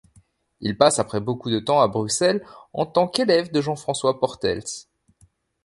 Il 0.61 0.79
passe 0.79 0.97
après 0.97 1.19
beaucoup 1.19 1.51
de 1.51 1.59
temps 1.59 1.79
à 1.79 1.87
Bruxelles 1.87 2.43
en 2.73 2.87
tant 2.87 3.07
qu'élève 3.07 3.51
de 3.51 3.61
Jean-François 3.61 4.19
Portaels. 4.19 4.63